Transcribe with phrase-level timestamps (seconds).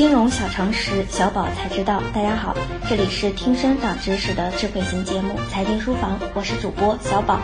[0.00, 2.02] 金融小常识，小宝才知道。
[2.14, 2.56] 大家好，
[2.88, 7.38] 这里是听声长知识的智慧型节目《财经书房》，我是主播小宝。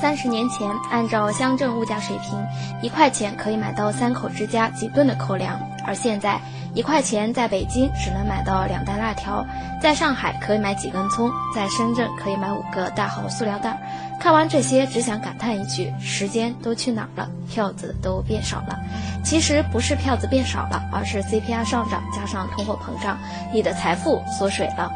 [0.00, 2.38] 三十年前，按照乡镇物价水平，
[2.80, 6.40] 一块钱可以买到三口之家几顿的口粮；而现在，
[6.78, 9.44] 一块钱在北京只能买到两袋辣条，
[9.82, 13.76] 在上海可以买几根葱，在深圳可以买五个大号塑料袋。
[14.20, 17.28] 看完这些，只想感叹一句：时间都去哪儿了？
[17.50, 18.78] 票子都变少了。
[19.24, 23.18] 其实不是票子变少了，而是 CPI 上涨加上通货膨胀，
[23.52, 24.88] 你的财富缩水了。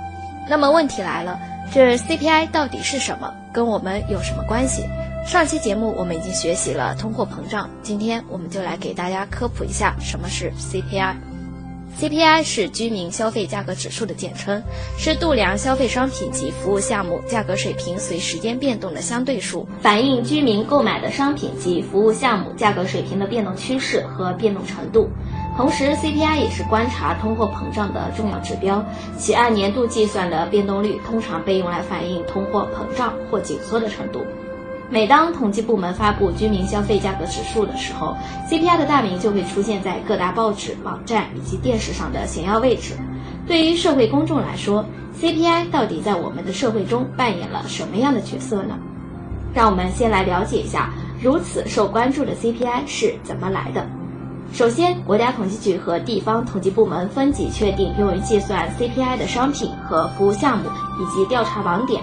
[0.49, 1.37] 那么问题来了。
[1.75, 3.35] 这 CPI 到底是什么？
[3.53, 4.85] 跟我们有什么关系？
[5.27, 11.32] 上期节目我们已经学习了通货膨胀，今天我们就来给大家科普一下什么是 CPI。
[12.01, 14.63] CPI 是居民消费价格指数的简称，
[14.99, 25.09] 是度量消费商品及服务项目价格水平随时间变动的相对数，反映居民购买的商品及服务项目价格水平的变动趋势和变动程度。
[25.57, 28.85] 同时，CPI 也是观察通货膨胀的重要指标，
[29.19, 34.25] 其按年度计算的变动率通常被用来反映通货膨胀或紧缩的程度。
[34.93, 38.15] 每当统计部门发布居民消费价格指数的时候
[38.47, 42.93] ，CPI 的大名就会出现在各大报纸、网站以及电视上的显要位置。
[43.47, 44.85] 对于社会公众来说
[45.19, 48.77] ，CPI 到底在我们的社会中扮演了什么样的角色呢？
[49.55, 53.87] 让我们先来了解一下如此受关注的 CPI 是怎么来的。
[54.53, 60.69] 首先，国家统计局和地方统计部门分级确定用于计算 CPI 的商品和服务项目
[61.01, 62.03] 以及调查网点。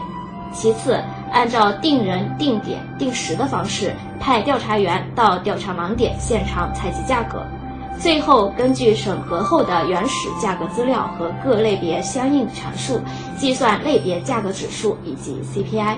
[0.51, 0.99] 其次，
[1.31, 7.43] 按照定人、定点、定时的方式，派调查员到调查盲点现场采集价格。
[7.99, 13.01] 最后，根据审核后的原始价格资料和各类别相应权数，
[13.37, 15.95] 计算类别价格指数以及 CPI。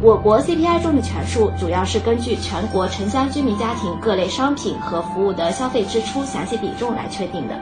[0.00, 7.54] 我国 CPI 中的权数主要是根据全国城乡居民家庭各类商品和服务的消费支出详细比重来确定的。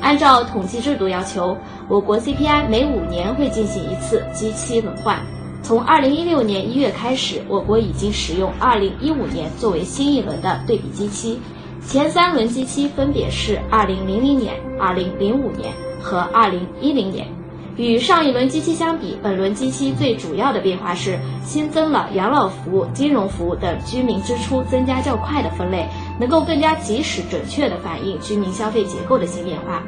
[0.00, 1.56] 按照统计制度要求，
[1.88, 5.18] 我国 CPI 每五年会进行一次基期轮换。
[5.62, 11.38] 从2016年1月开始，我国已经使用2015年作为新一轮的对比基期，
[11.86, 14.04] 前三轮基期分别是2000
[14.36, 17.28] 年、2005年和2010年。
[17.76, 25.88] 与上一轮基期相比，本轮基期最主要的变化是新增了养老服务、金融服务等居民支出增加较快的分类，
[26.20, 29.82] 能够更加及时、准确地反映居民消费结构的新变化。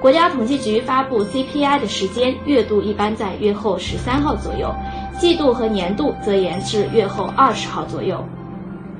[0.00, 4.72] 国家统计局发布 CPI 的时间，月度一般在月后十三号左右，
[5.18, 8.24] 季度和年度则延至月后二十号左右。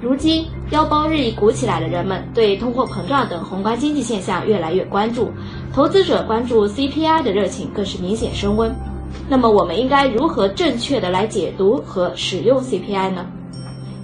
[0.00, 5.30] 如今，腰包日益鼓起来的人们对通货膨胀等宏观经济现象越来越关注，
[5.72, 8.74] 投资者关注 CPI 的热情更是明显升温。
[9.28, 13.24] 那么，我们应该如何正确的来解读和使用 CPI 呢？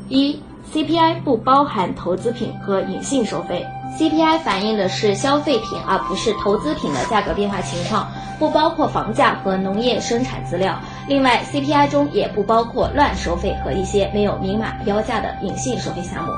[0.08, 0.38] 一、
[0.72, 3.66] CPI 不包含投资品和隐性收费。
[3.98, 8.10] CPI 反映的是消费品而不是投资品的价格变化情况，
[8.40, 10.80] 不包括房价和农业生产资料。
[11.06, 16.32] 另外，CPI 中也不包括乱收费和一些没有明码标价的隐性收费项目。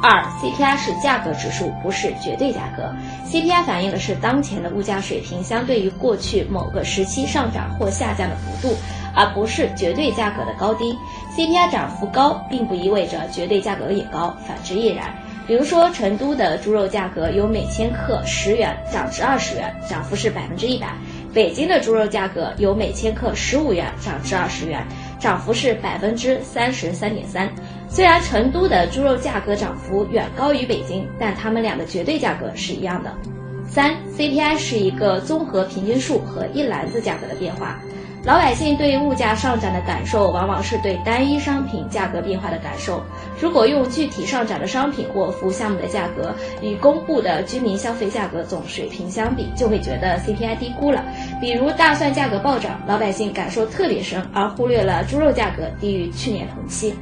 [0.00, 2.92] 二，CPI 是价格指数，不是绝对价格。
[3.26, 8.76] CPI 反映的是当前的物价水平相对于过去某个时期上涨或下降的幅度，
[9.14, 10.96] 而不是绝对价格的高低。
[11.36, 15.14] CPI 涨幅高，并不意味着绝对价格也高，反之亦然。
[15.46, 20.94] 比如说，成都的猪肉价格由每千克十元涨至二十元，涨幅是百分之一百。
[21.34, 24.86] 北京的猪肉价格由每千克十五元涨至二十元，
[25.18, 27.50] 涨幅是百分之三十三点三。
[27.88, 33.12] 虽然成都的猪肉价格涨幅远高于北京，但它们俩的绝对价格是一样的。
[33.66, 37.80] 三，CPI 是一个综合平均数和一篮子价格的变化。
[38.24, 43.02] 老百姓对物价上涨的感受，往往是对单一商品价格变化的感受。
[43.40, 51.04] 如果用具体上涨的商品或服务项目的价格与公布的居民消费价格总水平相比，就会觉得 CPI 低估了。
[51.40, 56.94] 比如大蒜价格暴涨，老百姓感受特别深，而忽略了猪肉价格低于去年同期。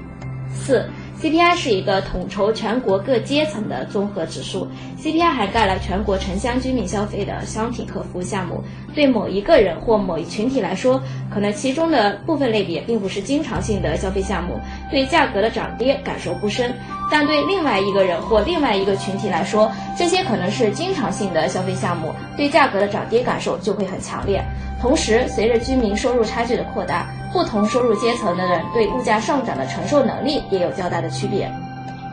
[0.55, 0.89] 四。
[1.21, 4.67] CPI 是一个统筹全国各阶层的综合指数。
[5.03, 8.63] CPI 涵盖了全国城乡居民消费的商品和服务项目。
[8.95, 14.59] 对某一个人或某一群体来说，可能其中的部分类别并不是经常性的消费项目，
[14.91, 16.71] 对价格的涨跌感受不深；
[17.11, 24.43] 但对另外一个人或另外一个群体来说，这些可能是经常性的消费项目，对价格的涨跌感受就会很强烈。
[24.81, 31.51] 同时，随着居民收入差距的扩大，不同收入阶层的人对物价上涨的承受能力也有较大的区别。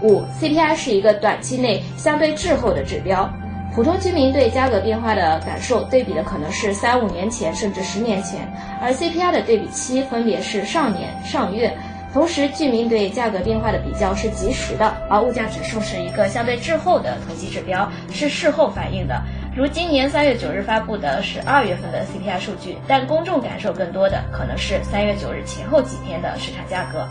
[0.04, 3.28] 五，CPI 是一个短期内相对滞后的指标，
[3.74, 8.48] 普通居民对价格变化的感受对比的可能是三五年前甚至十年前，
[8.80, 11.76] 而 CPI 的对比期分别是上年、上月。
[12.14, 19.22] 同时，居民对价格变化的比较是及时的，而物价指数是一个相对滞后的统计指标，是事后反映的。
[19.58, 27.08] 如今年三月九日发布的是二月份的 CPI 数据，但公众感受更多的可能是三月九日前后几天的市场价格。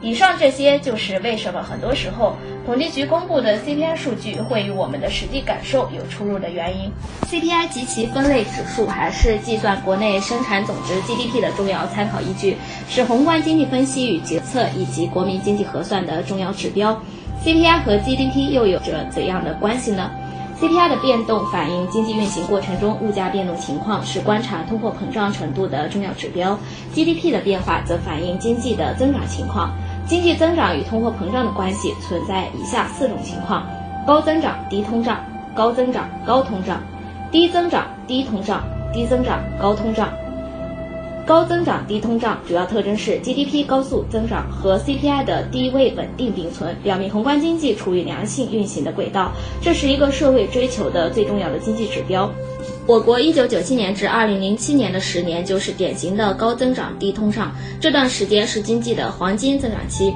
[0.00, 6.88] 以上这些就是为什么很多时候统计局公布的 CPI 数据会与我们的实际感受有出入的原因。
[7.28, 12.56] CPI 及其分类指数还是计算国内生产总值 GDP 的重要参考依据，
[12.88, 16.96] 是宏观经济分析与决策以及国民经济核算的重要指标。
[17.44, 20.12] CPI 和 GDP 又有着怎样的关系呢
[20.62, 26.56] ？CPI 的变动反映经济运行过程中物价变动情况，是观察通货膨胀程度的重要指标。
[26.94, 29.72] GDP 的变化则反映经济的增长情况。
[30.06, 33.66] 经济增长与通货膨胀的关系存在以下四种情况：
[34.06, 35.18] 高增长低通胀，
[35.52, 36.80] 高增长高通胀，
[37.32, 38.62] 低增长低通胀，
[38.92, 40.08] 低增长高通胀。
[41.24, 49.30] 高增长低通胀主要特征是 GDP 高速增长和 CPI 的低位稳定并存，表明宏观经济处于良性运行的轨道。
[49.62, 52.28] 这是一个社会追求的最重要的经济指标。
[52.88, 60.12] 我国一九九七年至二零零七年的十年就是典型的高增长低通胀，这段时间是经济的黄金增长期。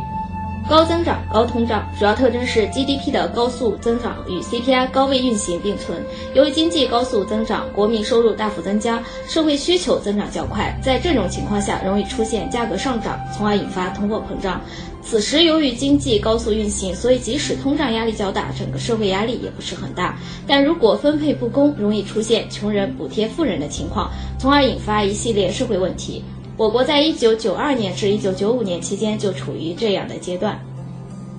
[0.68, 6.02] 高增长高通胀主要特征是 GDP 的高速增长与 CPI 高位运行并存。
[6.34, 14.60] 由于经济高速增长，国民收入大幅增加，社会需求增长较快，在这种情况下容易出现价格上涨，从而引发通货膨胀。
[15.02, 20.18] 此时由于经济高速运行，所以即使通胀压力较大，整个社会压力也不是很大。
[20.48, 26.24] 但如果分配不公，容易出现穷人补贴富人的情况，从而引发一系列社会问题。
[26.56, 30.58] 我国在一九九二年至一九九五年期间就处于这样的阶段。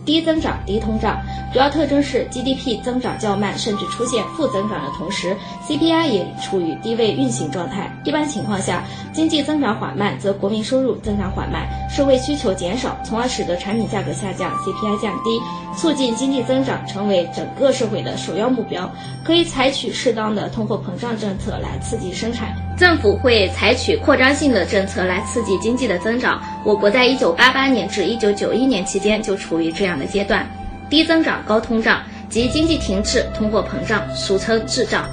[0.06, 1.22] 低增长低通胀
[1.52, 5.36] 主要特征是 GDP 增长较慢，甚至出现负增长的同时
[5.68, 7.92] ，CPI 也处于低位运行状态。
[8.06, 15.42] 一般情况下，经济增长缓慢，则国民收入增长缓慢，社会需求减少，从而使得产品价格下降，CPI 降低。
[15.76, 18.90] 促进经济增长成为整个社会的首要目标，
[19.26, 22.56] 可以采取适当的通货膨胀政策来刺激生产。
[22.78, 26.40] 政府会采取扩张性的政策来刺激经济的增长。
[26.64, 30.48] 我国在一九八八年至一九九一年期间就处于这样的阶段：
[30.88, 35.10] 低增长高通胀及经济停滞、通货膨胀，俗称滞胀。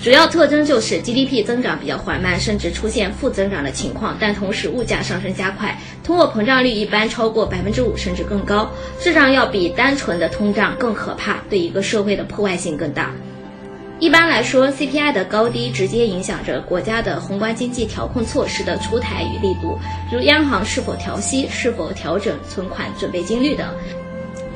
[0.00, 8.70] 主要特征就是 GDP 增长比较缓慢，甚至出现负增长的情况，但同时物价上升加快，通货膨胀率一般超过百分之五甚至更高。
[9.00, 13.10] 滞胀要比单纯的通胀更可怕，对一个社会的破坏性更大。
[14.00, 19.76] 一般来说，CPI 的高低直接影响着国家的宏观经济调控措施的出台与力度，
[20.12, 23.66] 如央行是否调息、是否调整存款准备金率等。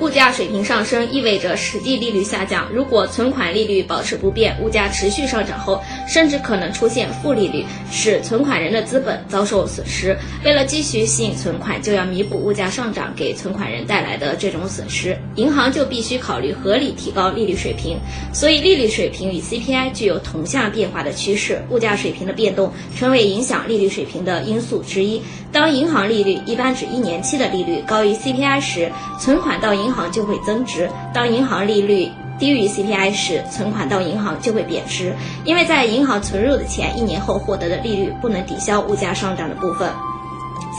[0.02, 2.66] 物价水平上升意味着实际利率下降。
[2.72, 10.18] 如果存款利率保持不变，物价持续上涨后，甚至可能出现负利率，使存款人的资本遭受损失。
[10.44, 17.96] 为了继续吸引存款，就要弥补物价上涨给存款人带来的这种损失，银行就必须考虑合理提高利率水平。
[18.32, 21.62] 所以，利率水平与 CPI 具有同向变化的趋势。
[21.70, 25.22] 物价水平的变动成为影响利率水平的因素之一。
[25.52, 28.90] 当银行利率一般指一年期的利率高于 CPI 时，
[29.20, 35.14] 存款到银行就会增值；当银行利率低于 CPI 时，存款到银行就会贬值。
[35.44, 39.90] 因为在银行存入的钱一年后获得的利率不能抵消物价上涨的部分。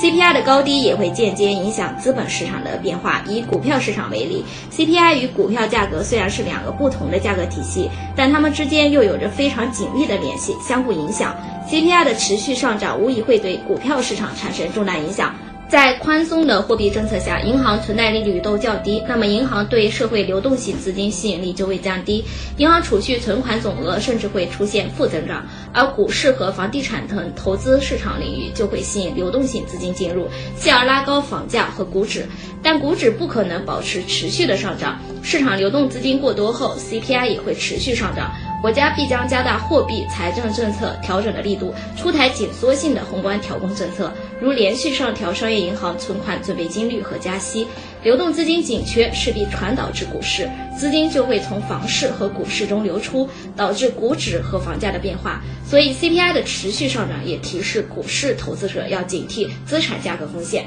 [0.01, 3.21] CPI 的高低也会间接影响资本市场的变化。
[3.27, 11.35] 以股票市场为例，CPI 与股票价格虽然是两个不同的价格体系，但它们之间又有着非常紧密的联系，相互影响。
[11.69, 15.35] CPI 的持续上涨无疑会对股票市场产生重大影响。
[15.73, 22.23] 在宽松的货币政策下，银行存贷利率都较低，那么银行对社会流动性资金吸引力就会降低，
[22.57, 25.43] 银行储蓄存款总额甚至会出现负增长。
[25.73, 32.23] 而股市和房地产等投资市场领域就会吸引流动性资金进入，继而拉高房价和股指。
[32.61, 38.31] 但股指不可能保持持续的上涨，市场流动资金过多后，CPI 也会持续上涨。
[38.61, 44.09] 国家必将加大货币财政政策调整的力度，出台紧缩性的宏观调控政策，
[44.43, 47.65] 如连续上调商业银行存款准备金率和加息。
[48.03, 55.41] 流动资金紧缺势必传导至股市，资金就会从房市和股市中流出，导致股指和房价的变化。
[55.65, 60.65] 所以 CPI 的持续上涨也提示股市投资者要警惕资产价格风险。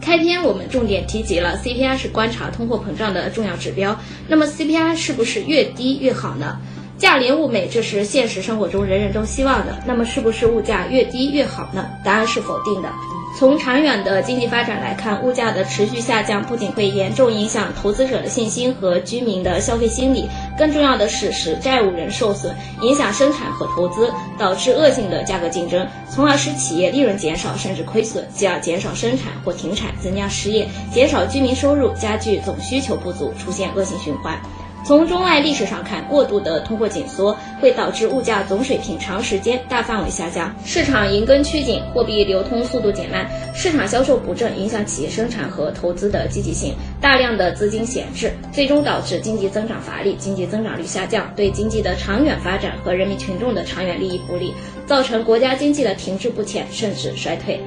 [0.00, 3.98] 开篇我们重点提及了 CPI 是观察通货膨胀的重要指标，
[4.28, 6.60] 那么 CPI 是不是越低越好呢？
[7.00, 9.82] 价廉物美，这是现实生活中人人都希望的。
[9.86, 11.88] 那么，是不是物价越低越好呢？
[12.04, 12.90] 答案是否定的。
[13.38, 20.28] 从长远的经济发展来看，物价的持续下降不仅会严重影响投资者的信心和居民的消费心理，
[20.58, 34.38] 更重要的是使债务人受损，影响生产和投资，导致恶性的价格竞争，从而使企业利润减少甚至亏损，继而减少生产或停产，增加失业，减少居民收入，加剧总需求不足，出现恶性循环。
[34.82, 54.52] 从中外历史上看，过度的通货紧缩会导致物价总水平长时间大范围下降，市场银根趋紧，货币流通速度减慢，市场销售不振，影响企业生产和投资的积极性，大量的资金闲置，最终导致经济增长乏力，经济增长率下降，对经济的长远发展和人民群众的长远利益不利，
[54.86, 57.60] 造成国家经济的停滞不前甚至衰退。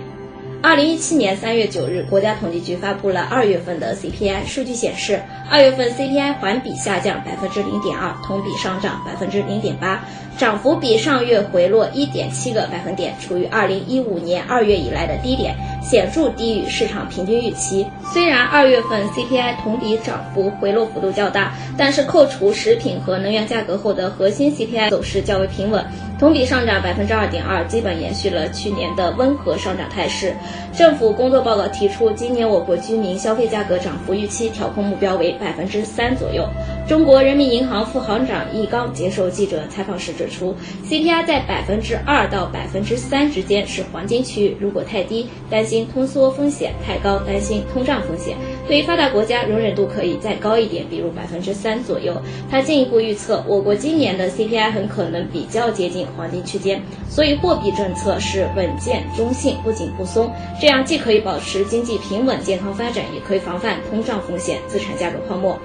[0.64, 10.06] 二零一七年三月九日，国家统计局发布了二月份的 CPI 数据显示，二月份 CPI 环比下降百分之零点二，同比上涨百分之零点八，
[10.38, 15.54] 涨幅比上月回落一点七个百分点，处于二零一五年二月以来的低点，
[15.84, 17.86] 显著低于市场平均预期。
[18.14, 25.86] 虽然二月份 CPI 同比涨幅回落幅度较大，但是扣除食品和能源价格后的核心 CPI 走势较为平稳。
[26.20, 30.34] 同比上涨百分之二点二，基本延续了去年的温和上涨态势。
[30.72, 36.48] 政府工作报告提出，今年我国居民消费价格涨幅预期调控目标为百分之三左右。
[36.88, 40.56] 中国人民银行副行长易纲接受记者采访时指出
[40.88, 48.38] ，CPI 在百分之二到百分之三之间是黄金区域，如果太低，担心心通缩风险；太高，担心通胀风险。
[48.68, 52.16] 对于发达国家，容忍度可以再高一点，比如百分之三左右。
[52.48, 56.06] 他进一步预测，我国今年的 CPI 很可能比较接近。
[56.16, 60.30] 黄金区间，所以货币政策是稳健中性，不紧不松，
[60.62, 65.58] 这样既可以保持经济平稳健康发展，也可以防范通胀风险、资产价格泡沫。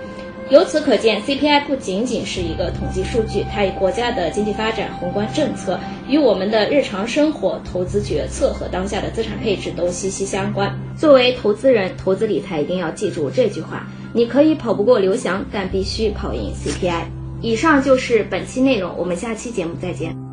[0.50, 5.78] 由此可见，CPI 不仅仅是一个统计数据，它与国家的经济发展、宏观政策，
[6.08, 10.74] 与我们的日常生活、投资决策和当下的资产配置都息息相关。
[10.96, 17.02] 作为投资人，投资理财一定要记住这句话：你可以跑不过刘翔，但必须跑赢 CPI。
[17.42, 20.27] 以上就是本期内容，我们下期节目再见。